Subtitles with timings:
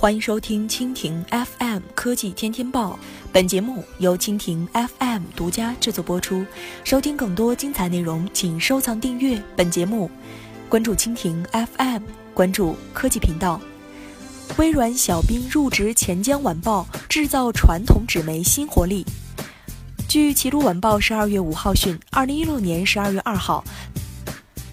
[0.00, 2.98] 欢迎收听蜻蜓 FM 科技天天报，
[3.30, 6.42] 本节目由蜻蜓 FM 独家制作播出。
[6.84, 10.10] 收听更多精彩内容，请收藏订阅本节目，
[10.70, 12.02] 关注蜻蜓 FM，
[12.32, 13.60] 关注科技频道。
[14.56, 19.04] 微软小冰入职钱江晚报，制造传统纸媒新活力。
[20.08, 23.62] 据齐鲁晚报十二月五号讯，二零一六年十二月二号。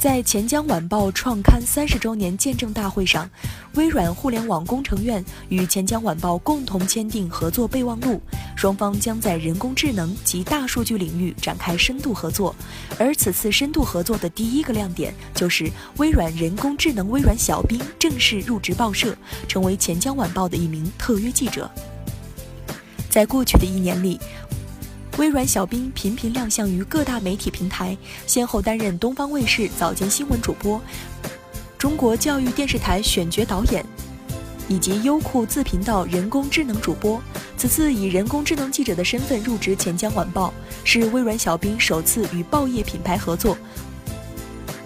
[0.00, 3.28] 在钱江晚报创刊三十周年见证大会上，
[3.74, 8.18] 微软互联网工程院与钱江晚报共同签订合作备忘录，
[8.56, 12.56] 双方将在人工智能及大数据领域展开深度合作。
[12.98, 19.14] 而此次深度合作的第一个亮点，就是微软人工智能微软小冰正式入职报社，
[19.46, 21.70] 成为钱江晚报的一名特约记者。
[23.10, 24.18] 在过去的一年里，
[25.18, 27.96] 微软小冰频频亮相于各大媒体平台，
[28.26, 30.80] 先后担任东方卫视早间新闻主播、
[31.76, 33.84] 中国教育电视台选角导演，
[34.66, 37.20] 以及优酷自频道人工智能主播。
[37.56, 43.58] 此次以人工智能记者的身份入职钱江晚报，是微软小冰首次与报业品牌合作，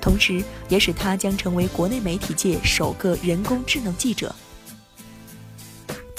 [0.00, 4.32] 同时也使他将成为国内媒体界首个人工智能记者。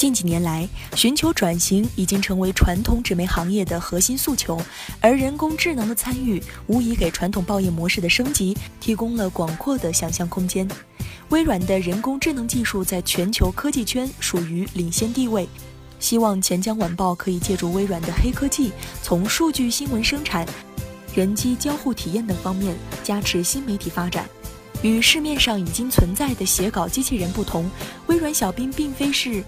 [0.02, 4.60] 近几年来，寻求转型已经成为传统纸媒行业的核心诉求，
[5.00, 10.68] 而人工智能的参与无疑给传统报业模式的升级提供了广阔的想象空间。
[11.30, 15.48] 微软的人工智能技术在全球科技圈属于领先地位，
[16.00, 18.72] 希望钱江晚报可以借助微软的黑科技，
[19.04, 20.48] 从数据新闻生产、
[21.14, 24.28] 人机交互体验等方面加持新媒体发展。
[24.82, 27.70] 与市面上已经存在的写稿机器人不同，
[28.08, 29.44] 微软小冰并非是。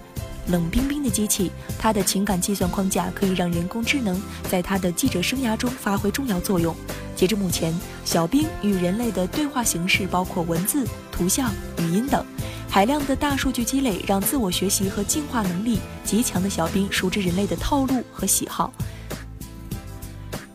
[0.48, 6.74] 冷冰冰的机器，它的情感计算框架可以让人工智能在它的记者生涯中发挥重要作用。
[7.16, 7.72] 截至目前，
[8.04, 12.24] 小冰与人类的对话形式包括文字、图像、语音等，
[12.68, 18.72] 海量的大数据积累让自我学习和进化能力极强的小冰熟知人类的套路和喜好。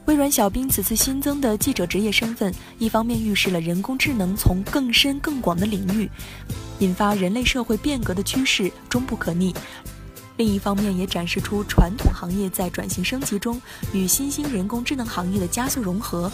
[0.05, 6.09] 微软小冰此次新增的记者职业身份，一方面预示了人工智能从更深更广的领域。
[6.79, 9.53] 引发人类社会变革的趋势终不可逆，
[10.37, 13.61] 另一方面也展示出传统行业在转型升级中
[13.93, 16.31] 与新兴人工智能行业的加速融合。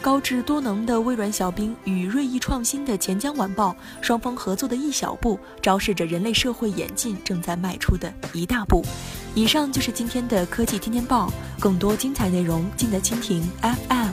[0.00, 8.84] 高智多能的微软小冰与锐意创新的钱江晚报，双方合作的一小步，昭示着人类社会演进正在迈出的一大步。
[9.34, 14.07] 以上就是今天的科技天天报，更多精彩内容尽在蜻蜓 FM。